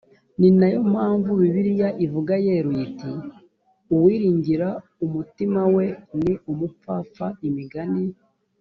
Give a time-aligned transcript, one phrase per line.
[0.39, 3.11] ni na yo mpamvu bibiliya ivuga yeruye iti
[3.93, 4.67] uwiringira
[5.05, 5.85] umutima we
[6.21, 8.03] ni umupfapfa imigani